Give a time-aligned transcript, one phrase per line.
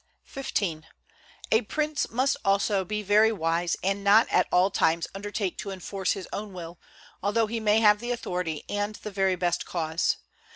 [0.27, 0.81] XV.
[1.51, 6.13] A prince must also be very wise and not at all times undertake to enforce
[6.13, 6.79] his own will,
[7.21, 10.17] although he may have the authority and the very best cause.